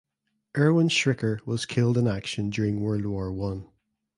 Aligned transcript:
Erwin 0.57 0.87
Schricker 0.87 1.45
was 1.45 1.67
killed 1.67 1.95
in 1.95 2.07
action 2.07 2.49
during 2.49 2.81
World 2.81 3.05
War 3.05 3.31
One. 3.31 3.67